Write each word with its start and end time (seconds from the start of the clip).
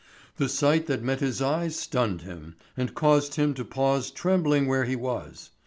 The 0.37 0.49
sight 0.49 0.87
that 0.87 1.03
met 1.03 1.19
his 1.19 1.43
eyes 1.43 1.75
stunned 1.75 2.21
him, 2.23 2.55
and 2.75 2.95
caused 2.95 3.35
him 3.35 3.53
to 3.53 3.63
pause 3.63 4.09
trembling 4.09 4.65
where 4.65 4.85
he 4.85 4.95
was. 4.95 5.51